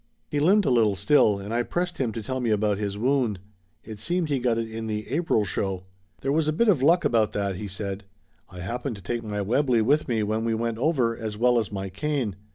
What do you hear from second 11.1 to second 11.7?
as well